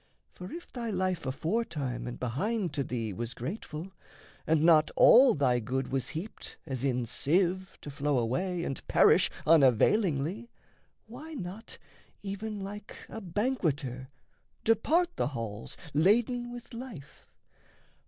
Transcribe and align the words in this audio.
For 0.33 0.51
if 0.51 0.71
thy 0.73 0.89
life 0.89 1.27
aforetime 1.27 2.07
and 2.07 2.19
behind 2.19 2.73
To 2.73 2.83
thee 2.83 3.13
was 3.13 3.35
grateful, 3.35 3.91
and 4.47 4.63
not 4.63 4.89
all 4.95 5.35
thy 5.35 5.59
good 5.59 5.89
Was 5.89 6.09
heaped 6.09 6.57
as 6.65 6.83
in 6.83 7.05
sieve 7.05 7.77
to 7.81 7.91
flow 7.91 8.17
away 8.17 8.63
And 8.63 8.87
perish 8.87 9.29
unavailingly, 9.45 10.49
why 11.05 11.35
not, 11.35 11.77
Even 12.23 12.61
like 12.61 12.95
a 13.09 13.21
banqueter, 13.21 14.09
depart 14.63 15.17
the 15.17 15.27
halls, 15.27 15.77
Laden 15.93 16.51
with 16.51 16.73
life? 16.73 17.27